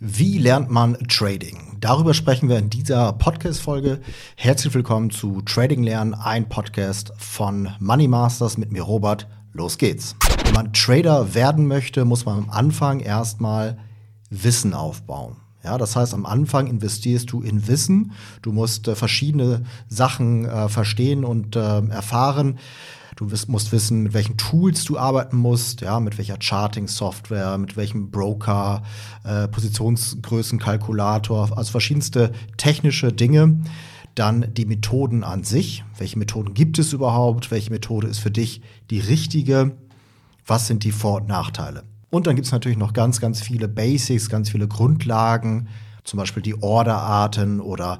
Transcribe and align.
Wie 0.00 0.38
lernt 0.38 0.70
man 0.70 0.96
Trading? 1.08 1.76
Darüber 1.80 2.14
sprechen 2.14 2.48
wir 2.48 2.56
in 2.56 2.70
dieser 2.70 3.14
Podcast-Folge. 3.14 3.98
Herzlich 4.36 4.72
willkommen 4.72 5.10
zu 5.10 5.42
Trading 5.42 5.82
Lernen, 5.82 6.14
ein 6.14 6.48
Podcast 6.48 7.12
von 7.18 7.70
Money 7.80 8.06
Masters 8.06 8.58
mit 8.58 8.70
mir, 8.70 8.82
Robert. 8.82 9.26
Los 9.52 9.76
geht's. 9.76 10.14
Wenn 10.44 10.54
man 10.54 10.72
Trader 10.72 11.34
werden 11.34 11.66
möchte, 11.66 12.04
muss 12.04 12.26
man 12.26 12.38
am 12.38 12.50
Anfang 12.50 13.00
erstmal 13.00 13.76
Wissen 14.30 14.72
aufbauen. 14.72 15.38
Ja, 15.64 15.78
das 15.78 15.96
heißt, 15.96 16.14
am 16.14 16.26
Anfang 16.26 16.68
investierst 16.68 17.32
du 17.32 17.42
in 17.42 17.66
Wissen. 17.66 18.12
Du 18.42 18.52
musst 18.52 18.86
äh, 18.86 18.94
verschiedene 18.94 19.64
Sachen 19.88 20.44
äh, 20.44 20.68
verstehen 20.68 21.24
und 21.24 21.56
äh, 21.56 21.84
erfahren. 21.88 22.60
Du 23.18 23.32
wirst, 23.32 23.48
musst 23.48 23.72
wissen, 23.72 24.04
mit 24.04 24.14
welchen 24.14 24.36
Tools 24.36 24.84
du 24.84 24.96
arbeiten 24.96 25.38
musst, 25.38 25.80
ja, 25.80 25.98
mit 25.98 26.18
welcher 26.18 26.36
Charting-Software, 26.38 27.58
mit 27.58 27.76
welchem 27.76 28.12
Broker, 28.12 28.84
äh, 29.24 29.48
Positionsgrößenkalkulator, 29.48 31.58
also 31.58 31.72
verschiedenste 31.72 32.30
technische 32.58 33.12
Dinge. 33.12 33.60
Dann 34.14 34.54
die 34.54 34.66
Methoden 34.66 35.24
an 35.24 35.42
sich. 35.42 35.82
Welche 35.98 36.16
Methoden 36.16 36.54
gibt 36.54 36.78
es 36.78 36.92
überhaupt? 36.92 37.50
Welche 37.50 37.72
Methode 37.72 38.06
ist 38.06 38.20
für 38.20 38.30
dich 38.30 38.62
die 38.88 39.00
richtige? 39.00 39.76
Was 40.46 40.68
sind 40.68 40.84
die 40.84 40.92
Vor- 40.92 41.22
und 41.22 41.26
Nachteile? 41.26 41.82
Und 42.10 42.28
dann 42.28 42.36
gibt 42.36 42.46
es 42.46 42.52
natürlich 42.52 42.78
noch 42.78 42.92
ganz, 42.92 43.20
ganz 43.20 43.40
viele 43.40 43.66
Basics, 43.66 44.30
ganz 44.30 44.50
viele 44.50 44.68
Grundlagen, 44.68 45.66
zum 46.04 46.18
Beispiel 46.18 46.44
die 46.44 46.62
Orderarten 46.62 47.60
oder 47.60 47.98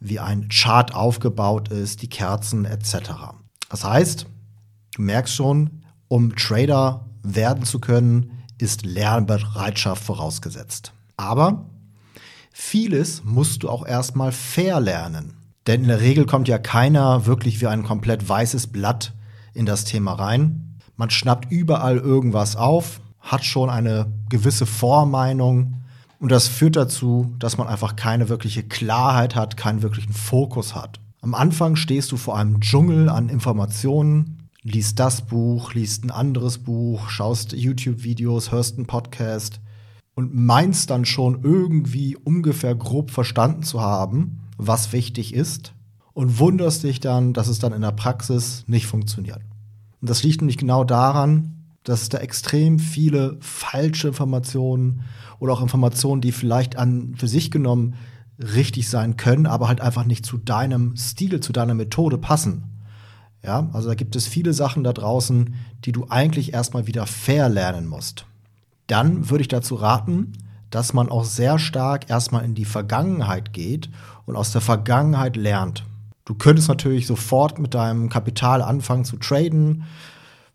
wie 0.00 0.18
ein 0.18 0.48
Chart 0.48 0.92
aufgebaut 0.92 1.68
ist, 1.68 2.02
die 2.02 2.08
Kerzen 2.08 2.64
etc. 2.64 3.36
Das 3.68 3.84
heißt, 3.84 4.26
Du 4.94 5.02
merkst 5.02 5.34
schon, 5.34 5.82
um 6.08 6.34
Trader 6.36 7.06
werden 7.22 7.64
zu 7.64 7.78
können, 7.78 8.42
ist 8.58 8.84
Lernbereitschaft 8.84 10.02
vorausgesetzt. 10.02 10.92
Aber 11.16 11.66
vieles 12.52 13.22
musst 13.24 13.62
du 13.62 13.68
auch 13.68 13.86
erstmal 13.86 14.32
verlernen. 14.32 15.34
Denn 15.66 15.82
in 15.82 15.88
der 15.88 16.00
Regel 16.00 16.26
kommt 16.26 16.48
ja 16.48 16.58
keiner 16.58 17.26
wirklich 17.26 17.60
wie 17.60 17.66
ein 17.66 17.84
komplett 17.84 18.28
weißes 18.28 18.68
Blatt 18.68 19.12
in 19.54 19.66
das 19.66 19.84
Thema 19.84 20.14
rein. 20.14 20.78
Man 20.96 21.10
schnappt 21.10 21.50
überall 21.50 21.98
irgendwas 21.98 22.56
auf, 22.56 23.00
hat 23.20 23.44
schon 23.44 23.70
eine 23.70 24.12
gewisse 24.28 24.66
Vormeinung 24.66 25.76
und 26.18 26.30
das 26.30 26.48
führt 26.48 26.76
dazu, 26.76 27.34
dass 27.38 27.56
man 27.56 27.68
einfach 27.68 27.96
keine 27.96 28.28
wirkliche 28.28 28.62
Klarheit 28.62 29.34
hat, 29.34 29.56
keinen 29.56 29.82
wirklichen 29.82 30.12
Fokus 30.12 30.74
hat. 30.74 31.00
Am 31.22 31.34
Anfang 31.34 31.76
stehst 31.76 32.12
du 32.12 32.16
vor 32.16 32.36
einem 32.36 32.60
Dschungel 32.60 33.08
an 33.08 33.28
Informationen, 33.28 34.39
liest 34.62 34.98
das 34.98 35.22
Buch, 35.26 35.74
liest 35.74 36.04
ein 36.04 36.10
anderes 36.10 36.58
Buch, 36.58 37.08
schaust 37.08 37.52
YouTube-Videos, 37.52 38.52
hörst 38.52 38.76
einen 38.76 38.86
Podcast 38.86 39.60
und 40.14 40.34
meinst 40.34 40.90
dann 40.90 41.04
schon 41.04 41.42
irgendwie 41.42 42.16
ungefähr 42.16 42.74
grob 42.74 43.10
verstanden 43.10 43.62
zu 43.62 43.80
haben, 43.80 44.40
was 44.58 44.92
wichtig 44.92 45.34
ist 45.34 45.72
und 46.12 46.38
wunderst 46.38 46.82
dich 46.82 47.00
dann, 47.00 47.32
dass 47.32 47.48
es 47.48 47.58
dann 47.58 47.72
in 47.72 47.80
der 47.80 47.92
Praxis 47.92 48.64
nicht 48.66 48.86
funktioniert. 48.86 49.40
Und 50.00 50.10
das 50.10 50.22
liegt 50.22 50.40
nämlich 50.40 50.58
genau 50.58 50.84
daran, 50.84 51.56
dass 51.84 52.10
da 52.10 52.18
extrem 52.18 52.78
viele 52.78 53.38
falsche 53.40 54.08
Informationen 54.08 55.02
oder 55.38 55.54
auch 55.54 55.62
Informationen, 55.62 56.20
die 56.20 56.32
vielleicht 56.32 56.76
an 56.76 57.14
für 57.16 57.28
sich 57.28 57.50
genommen 57.50 57.94
richtig 58.38 58.88
sein 58.88 59.16
können, 59.16 59.46
aber 59.46 59.68
halt 59.68 59.80
einfach 59.80 60.04
nicht 60.04 60.26
zu 60.26 60.36
deinem 60.36 60.96
Stil, 60.96 61.40
zu 61.40 61.52
deiner 61.52 61.74
Methode 61.74 62.18
passen. 62.18 62.64
Ja, 63.42 63.68
also 63.72 63.88
da 63.88 63.94
gibt 63.94 64.16
es 64.16 64.26
viele 64.26 64.52
Sachen 64.52 64.84
da 64.84 64.92
draußen, 64.92 65.54
die 65.84 65.92
du 65.92 66.06
eigentlich 66.08 66.52
erstmal 66.52 66.86
wieder 66.86 67.06
verlernen 67.06 67.86
musst. 67.86 68.26
Dann 68.86 69.30
würde 69.30 69.42
ich 69.42 69.48
dazu 69.48 69.76
raten, 69.76 70.32
dass 70.70 70.92
man 70.92 71.08
auch 71.08 71.24
sehr 71.24 71.58
stark 71.58 72.10
erstmal 72.10 72.44
in 72.44 72.54
die 72.54 72.64
Vergangenheit 72.64 73.52
geht 73.52 73.88
und 74.26 74.36
aus 74.36 74.52
der 74.52 74.60
Vergangenheit 74.60 75.36
lernt. 75.36 75.84
Du 76.24 76.34
könntest 76.34 76.68
natürlich 76.68 77.06
sofort 77.06 77.58
mit 77.58 77.74
deinem 77.74 78.08
Kapital 78.08 78.62
anfangen 78.62 79.04
zu 79.04 79.16
traden, 79.16 79.84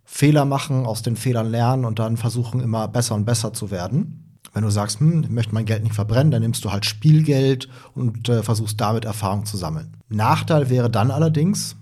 Fehler 0.05 0.45
machen, 0.45 0.85
aus 0.85 1.01
den 1.01 1.15
Fehlern 1.15 1.47
lernen 1.47 1.83
und 1.83 1.99
dann 1.99 2.15
versuchen, 2.15 2.61
immer 2.61 2.87
besser 2.87 3.15
und 3.15 3.25
besser 3.25 3.51
zu 3.51 3.71
werden. 3.71 4.39
Wenn 4.53 4.63
du 4.63 4.69
sagst, 4.69 4.99
hm, 4.99 5.23
ich 5.23 5.29
möchte 5.29 5.53
mein 5.53 5.65
Geld 5.65 5.83
nicht 5.83 5.95
verbrennen, 5.95 6.31
dann 6.31 6.41
nimmst 6.41 6.63
du 6.63 6.71
halt 6.71 6.85
Spielgeld 6.85 7.67
und 7.93 8.29
äh, 8.29 8.43
versuchst 8.43 8.79
damit 8.79 9.03
Erfahrung 9.03 9.45
zu 9.45 9.57
sammeln. 9.57 9.97
Nachteil 10.07 10.69
wäre 10.69 10.89
dann 10.89 11.11
allerdings, 11.11 11.75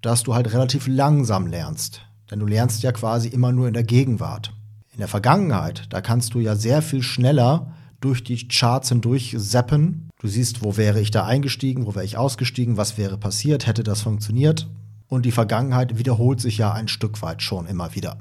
dass 0.00 0.22
du 0.22 0.34
halt 0.34 0.52
relativ 0.52 0.86
langsam 0.86 1.46
lernst. 1.46 2.02
Denn 2.30 2.38
du 2.38 2.46
lernst 2.46 2.82
ja 2.82 2.92
quasi 2.92 3.28
immer 3.28 3.52
nur 3.52 3.68
in 3.68 3.74
der 3.74 3.84
Gegenwart. 3.84 4.52
In 4.92 4.98
der 4.98 5.08
Vergangenheit, 5.08 5.86
da 5.90 6.00
kannst 6.00 6.34
du 6.34 6.40
ja 6.40 6.56
sehr 6.56 6.82
viel 6.82 7.02
schneller 7.02 7.72
durch 8.00 8.22
die 8.22 8.48
Charts 8.48 8.90
hindurch 8.90 9.36
zappen. 9.38 10.08
Du 10.20 10.28
siehst, 10.28 10.62
wo 10.62 10.76
wäre 10.76 11.00
ich 11.00 11.10
da 11.10 11.24
eingestiegen, 11.24 11.86
wo 11.86 11.94
wäre 11.94 12.04
ich 12.04 12.16
ausgestiegen, 12.16 12.76
was 12.76 12.98
wäre 12.98 13.18
passiert, 13.18 13.66
hätte 13.66 13.82
das 13.82 14.02
funktioniert. 14.02 14.68
Und 15.08 15.24
die 15.24 15.32
Vergangenheit 15.32 15.98
wiederholt 15.98 16.40
sich 16.40 16.58
ja 16.58 16.72
ein 16.72 16.88
Stück 16.88 17.22
weit 17.22 17.42
schon 17.42 17.66
immer 17.66 17.94
wieder. 17.94 18.18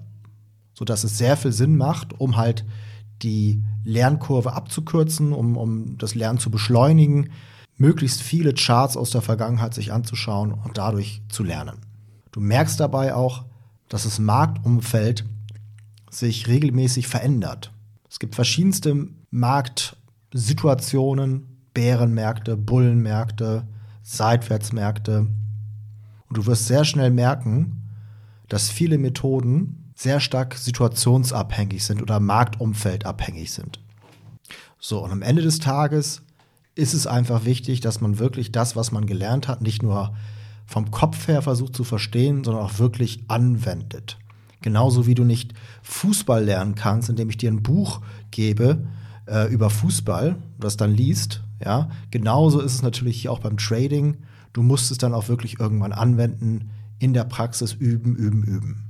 Sodass 0.73 1.03
es 1.03 1.17
sehr 1.17 1.35
viel 1.37 1.51
Sinn 1.51 1.75
macht, 1.75 2.19
um 2.19 2.37
halt 2.37 2.65
die 3.21 3.63
Lernkurve 3.83 4.53
abzukürzen, 4.53 5.33
um, 5.33 5.57
um 5.57 5.97
das 5.97 6.15
Lernen 6.15 6.39
zu 6.39 6.51
beschleunigen, 6.51 7.29
möglichst 7.77 8.21
viele 8.21 8.53
Charts 8.53 8.97
aus 8.97 9.11
der 9.11 9.21
Vergangenheit 9.21 9.73
sich 9.73 9.93
anzuschauen 9.93 10.51
und 10.51 10.77
dadurch 10.77 11.21
zu 11.29 11.43
lernen. 11.43 11.77
Du 12.31 12.39
merkst 12.39 12.79
dabei 12.79 13.15
auch, 13.15 13.45
dass 13.89 14.03
das 14.03 14.19
Marktumfeld 14.19 15.25
sich 16.09 16.47
regelmäßig 16.47 17.07
verändert. 17.07 17.73
Es 18.09 18.19
gibt 18.19 18.35
verschiedenste 18.35 19.07
Marktsituationen, 19.29 21.57
Bärenmärkte, 21.73 22.55
Bullenmärkte, 22.57 23.67
Seitwärtsmärkte. 24.01 25.27
Und 26.29 26.37
du 26.37 26.45
wirst 26.45 26.67
sehr 26.67 26.85
schnell 26.85 27.11
merken, 27.11 27.83
dass 28.47 28.69
viele 28.69 28.97
Methoden 28.97 29.91
sehr 29.95 30.19
stark 30.19 30.55
situationsabhängig 30.55 31.83
sind 31.83 32.01
oder 32.01 32.19
marktumfeldabhängig 32.19 33.51
sind. 33.51 33.79
So, 34.79 35.03
und 35.03 35.11
am 35.11 35.21
Ende 35.21 35.41
des 35.41 35.59
Tages 35.59 36.21
ist 36.77 36.93
es 36.93 37.07
einfach 37.07 37.45
wichtig, 37.45 37.81
dass 37.81 38.01
man 38.01 38.19
wirklich 38.19 38.51
das, 38.51 38.75
was 38.75 38.91
man 38.91 39.05
gelernt 39.05 39.47
hat, 39.47 39.61
nicht 39.61 39.81
nur 39.81 40.15
vom 40.65 40.91
Kopf 40.91 41.27
her 41.27 41.41
versucht 41.41 41.75
zu 41.75 41.83
verstehen, 41.83 42.43
sondern 42.43 42.63
auch 42.63 42.77
wirklich 42.79 43.23
anwendet. 43.27 44.17
Genauso 44.61 45.07
wie 45.07 45.15
du 45.15 45.23
nicht 45.23 45.53
Fußball 45.83 46.43
lernen 46.43 46.75
kannst, 46.75 47.09
indem 47.09 47.29
ich 47.29 47.37
dir 47.37 47.51
ein 47.51 47.63
Buch 47.63 48.01
gebe 48.31 48.87
äh, 49.27 49.51
über 49.51 49.69
Fußball, 49.69 50.35
das 50.59 50.77
dann 50.77 50.93
liest. 50.93 51.43
Ja, 51.63 51.89
genauso 52.11 52.59
ist 52.59 52.75
es 52.75 52.81
natürlich 52.81 53.21
hier 53.21 53.31
auch 53.31 53.39
beim 53.39 53.57
Trading. 53.57 54.17
Du 54.53 54.61
musst 54.61 54.91
es 54.91 54.97
dann 54.97 55.13
auch 55.13 55.27
wirklich 55.27 55.59
irgendwann 55.59 55.93
anwenden, 55.93 56.69
in 56.99 57.13
der 57.13 57.23
Praxis 57.23 57.73
üben, 57.73 58.15
üben, 58.15 58.43
üben. 58.43 58.83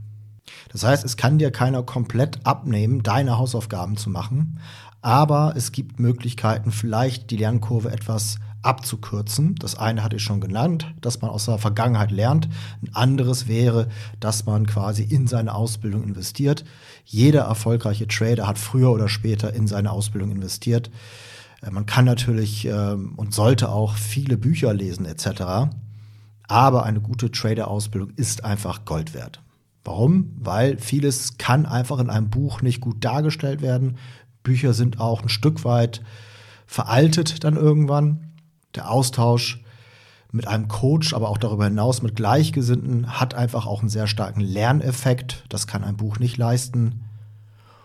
Das 0.72 0.84
heißt, 0.84 1.04
es 1.04 1.18
kann 1.18 1.38
dir 1.38 1.52
keiner 1.52 1.84
komplett 1.84 2.46
abnehmen, 2.46 3.04
deine 3.04 3.38
Hausaufgaben 3.38 3.98
zu 3.98 4.10
machen, 4.10 4.60
aber 5.08 5.54
es 5.56 5.72
gibt 5.72 6.02
Möglichkeiten, 6.02 6.74
vielleicht 6.74 7.32
die 7.32 7.38
Lernkurve 7.38 7.90
etwas 7.94 8.40
abzukürzen. 8.62 9.56
Das 9.56 9.76
eine 9.76 10.04
hatte 10.04 10.18
ich 10.18 10.22
schon 10.22 10.42
genannt, 10.42 10.94
dass 11.00 11.22
man 11.22 11.32
aus 11.32 11.46
der 11.46 11.60
Vergangenheit 11.60 12.12
lernt. 12.12 12.50
Ein 12.82 12.94
anderes 12.94 13.48
wäre, 13.48 13.88
dass 14.20 14.46
man 14.46 14.68
quasi 14.68 15.04
in 15.04 15.26
seine 15.26 15.56
Ausbildung 15.56 16.04
investiert. 16.04 16.66
Jeder 17.06 17.44
erfolgreiche 17.44 18.10
Trader 18.10 18.48
hat 18.48 18.58
früher 18.60 18.92
oder 18.92 19.08
später 19.08 19.54
in 19.54 19.66
seine 19.66 19.92
Ausbildung 19.92 20.30
investiert. 20.30 20.92
Äh, 21.62 21.72
man 21.72 21.86
kann 21.86 22.04
natürlich 22.04 22.66
ähm, 22.66 23.14
und 23.16 23.34
sollte 23.34 23.70
auch 23.70 23.96
viele 23.96 24.36
Bücher 24.36 24.74
lesen 24.74 25.06
etc. 25.06 25.72
Aber 26.50 26.84
eine 26.84 27.00
gute 27.00 27.32
Trader-Ausbildung 27.32 28.10
ist 28.18 28.44
einfach 28.44 28.84
Gold 28.84 29.14
wert. 29.14 29.42
Warum? 29.86 30.34
Weil 30.38 30.78
vieles 30.80 31.38
kann 31.38 31.66
einfach 31.66 32.00
in 32.00 32.10
einem 32.10 32.30
Buch 32.30 32.62
nicht 32.62 32.82
gut 32.82 33.06
dargestellt 33.06 33.62
werden. 33.62 33.96
Bücher 34.48 34.74
sind 34.74 35.02
auch 35.02 35.22
ein 35.22 35.30
Stück 35.30 35.66
weit 35.66 36.02
veraltet 36.66 37.44
dann 37.44 37.58
irgendwann. 37.58 38.32
Der 38.76 38.90
Austausch 38.90 39.62
mit 40.32 40.48
einem 40.48 40.70
Coach, 40.70 41.14
aber 41.14 41.28
auch 41.28 41.38
darüber 41.38 41.66
hinaus 41.66 42.02
mit 42.02 42.16
Gleichgesinnten 42.16 43.20
hat 43.20 43.34
einfach 43.34 43.66
auch 43.66 43.82
einen 43.82 43.90
sehr 43.90 44.08
starken 44.08 44.40
Lerneffekt. 44.40 45.44
Das 45.50 45.68
kann 45.68 45.84
ein 45.84 45.98
Buch 45.98 46.20
nicht 46.20 46.38
leisten. 46.38 47.04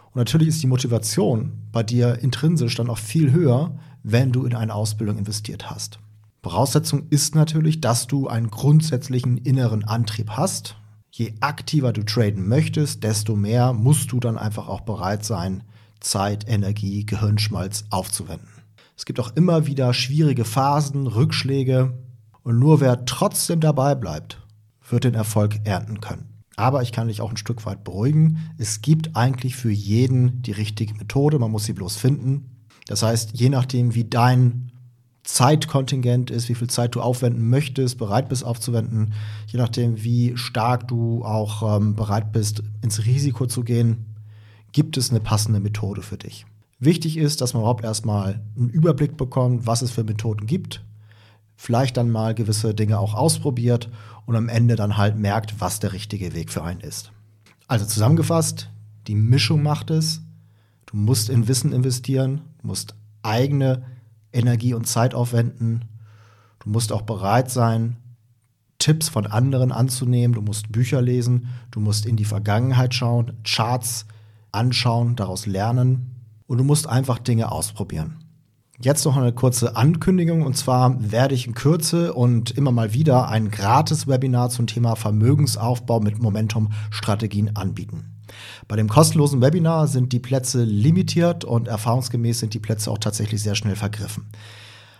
Und 0.07 0.17
natürlich 0.17 0.49
ist 0.49 0.63
die 0.63 0.69
Motivation 0.69 1.53
bei 1.73 1.83
dir 1.83 2.21
intrinsisch 2.21 2.77
dann 2.77 2.91
auch 2.91 2.99
viel 2.99 3.33
höher, 3.33 3.77
wenn 4.05 4.31
du 4.31 4.45
in 4.45 4.55
eine 4.55 4.75
Ausbildung 4.75 5.19
investiert 5.19 5.69
hast. 5.69 5.99
Voraussetzung 6.45 7.09
ist 7.11 7.35
natürlich, 7.35 7.81
dass 7.81 8.07
du 8.07 8.29
einen 8.29 8.51
grundsätzlichen 8.51 9.39
inneren 9.39 9.85
Antrieb 9.85 10.31
hast. 10.31 10.77
Je 11.11 11.35
aktiver 11.41 11.93
du 11.93 12.05
traden 12.05 12.49
möchtest, 12.49 13.03
desto 13.03 13.35
mehr 13.35 13.73
musst 13.73 14.13
du 14.13 14.21
dann 14.21 14.39
einfach 14.39 14.69
auch 14.69 14.83
bereit 14.83 15.25
sein, 15.25 15.65
Zeit, 16.03 16.49
Energie, 16.49 17.07
Gehirnschmalz 17.07 17.85
aufzuwenden. 17.91 18.49
Es 18.97 19.05
gibt 19.05 19.21
auch 19.21 19.35
immer 19.35 19.67
wieder 19.67 19.95
schwierige 19.95 20.45
Phasen, 20.45 21.07
Rückschläge 21.07 21.93
und 22.43 22.59
nur 22.59 22.81
wer 22.81 23.05
trotzdem 23.05 23.61
dabei 23.61 23.95
bleibt, 23.95 24.39
wird 24.89 25.05
den 25.05 25.15
Erfolg 25.15 25.61
ernten 25.65 26.01
können. 26.01 26.29
Aber 26.57 26.83
ich 26.83 26.93
kann 26.93 27.09
dich 27.09 27.21
auch 27.21 27.31
ein 27.31 27.37
Stück 27.37 27.65
weit 27.65 27.83
beruhigen. 27.83 28.39
Es 28.59 28.83
gibt 28.83 29.17
eigentlich 29.17 29.57
für 29.57 29.71
jeden 29.71 30.43
die 30.43 30.53
richtige 30.53 30.95
Methode, 30.95 31.39
man 31.39 31.51
muss 31.51 31.65
sie 31.65 31.73
bloß 31.73 31.97
finden. 31.97 32.51
Das 32.87 33.03
heißt, 33.03 33.33
je 33.33 33.49
nachdem, 33.49 33.95
wie 33.95 34.05
dein 34.05 34.71
Zeitkontingent 35.25 36.31
ist, 36.31 36.49
wie 36.49 36.55
viel 36.55 36.69
Zeit 36.69 36.95
du 36.95 37.01
aufwenden 37.01 37.49
möchtest, 37.49 37.97
bereit 37.97 38.29
bist 38.29 38.45
aufzuwenden, 38.45 39.15
je 39.47 39.59
nachdem, 39.59 40.03
wie 40.03 40.37
stark 40.37 40.89
du 40.89 41.25
auch 41.25 41.77
ähm, 41.77 41.95
bereit 41.95 42.33
bist, 42.33 42.63
ins 42.83 43.07
Risiko 43.07 43.47
zu 43.47 43.63
gehen, 43.63 44.12
gibt 44.73 44.97
es 44.97 45.11
eine 45.11 45.21
passende 45.21 45.61
Methode 45.61 46.03
für 46.03 46.17
dich. 46.17 46.47
Wichtig 46.79 47.17
ist, 47.17 47.41
dass 47.41 47.55
man 47.55 47.63
überhaupt 47.63 47.85
erstmal 47.85 48.41
einen 48.57 48.71
Überblick 48.71 49.17
bekommt, 49.17 49.67
was 49.67 49.83
es 49.83 49.93
für 49.93 50.03
Methoden 50.03 50.47
gibt, 50.47 50.83
vielleicht 51.55 51.97
dann 51.97 52.11
mal 52.11 52.35
gewisse 52.35 52.75
Dinge 52.75 52.99
auch 52.99 53.15
ausprobiert 53.15 53.89
und 54.27 54.35
am 54.35 54.49
Ende 54.49 54.75
dann 54.75 54.97
halt 54.97 55.17
merkt, 55.17 55.61
was 55.61 55.79
der 55.79 55.93
richtige 55.93 56.35
Weg 56.35 56.51
für 56.51 56.65
einen 56.65 56.81
ist. 56.81 57.13
Also 57.69 57.87
zusammengefasst, 57.87 58.69
die 59.07 59.15
Mischung 59.15 59.63
macht 59.63 59.91
es. 59.91 60.23
Du 60.87 60.97
musst 60.97 61.31
in 61.31 61.47
Wissen 61.49 61.73
investieren, 61.73 62.43
musst 62.63 62.95
eigene 63.23 63.85
Energie 64.33 64.75
und 64.75 64.87
Zeit 64.87 65.15
aufwenden. 65.15 65.85
Du 66.61 66.71
musst 66.71 66.93
auch 66.93 67.03
bereit 67.03 67.51
sein, 67.51 67.97
Tipps 68.79 69.09
von 69.09 69.27
anderen 69.27 69.71
anzunehmen. 69.71 70.35
Du 70.35 70.43
musst 70.43 70.73
Bücher 70.73 71.01
lesen, 71.01 71.49
du 71.71 71.79
musst 71.79 72.07
in 72.07 72.17
die 72.17 72.25
Vergangenheit 72.25 72.95
schauen, 72.95 73.35
Charts 73.45 74.07
anschauen, 74.53 75.17
daraus 75.17 75.47
lernen 75.47 76.13
und 76.47 76.59
du 76.59 76.65
musst 76.65 76.87
einfach 76.87 77.19
Dinge 77.19 77.51
ausprobieren. 77.51 78.19
Jetzt 78.81 79.05
noch 79.05 79.17
eine 79.17 79.33
kurze 79.33 79.77
Ankündigung 79.77 80.43
und 80.43 80.57
zwar 80.57 81.13
werde 81.13 81.35
ich 81.35 81.47
in 81.47 81.55
Kürze 81.55 82.15
und 82.15 82.51
immer 82.51 82.73
mal 82.73 82.93
wieder 82.93 83.29
ein 83.29 83.51
gratis 83.51 84.09
Webinar 84.09 84.51
zum 84.51 84.67
Thema 84.67 84.97
Vermögensaufbau 84.97 86.01
mit 86.01 86.21
Momentum 86.21 86.71
Strategien 86.91 87.55
anbieten. 87.55 88.13
Bei 88.67 88.77
dem 88.77 88.89
kostenlosen 88.89 89.41
Webinar 89.41 89.87
sind 89.87 90.13
die 90.13 90.19
Plätze 90.19 90.65
limitiert 90.65 91.45
und 91.45 91.69
erfahrungsgemäß 91.69 92.41
sind 92.41 92.55
die 92.55 92.61
Plätze 92.61 92.91
auch 92.91 92.99
tatsächlich 92.99 93.43
sehr 93.43 93.55
schnell 93.55 93.77
vergriffen. 93.77 94.27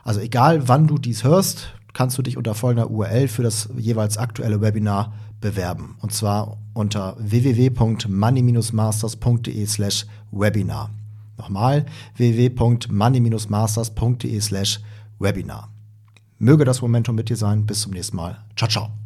Also 0.05 0.21
egal 0.21 0.69
wann 0.69 0.87
du 0.87 0.99
dies 0.99 1.25
hörst, 1.25 1.75
kannst 1.93 2.17
du 2.19 2.23
dich 2.23 2.37
unter 2.37 2.55
folgender 2.55 2.91
URL 2.91 3.29
für 3.29 3.43
das 3.43 3.69
jeweils 3.77 4.19
aktuelle 4.19 4.61
Webinar 4.61 5.15
bewerben. 5.41 5.97
Und 6.01 6.13
zwar 6.13 6.59
unter 6.75 7.17
www.money-masters.de 7.19 9.67
slash 9.67 10.07
Webinar. 10.31 10.91
Nochmal 11.37 11.87
www.money-masters.de 12.17 14.41
slash 14.41 14.81
Webinar. 15.19 15.69
Möge 16.39 16.65
das 16.65 16.81
Momentum 16.83 17.17
mit 17.17 17.29
dir 17.29 17.37
sein. 17.37 17.67
Bis 17.67 17.83
zum 17.83 17.93
nächsten 17.93 18.17
Mal. 18.17 18.39
Ciao, 18.57 18.69
ciao. 18.69 19.02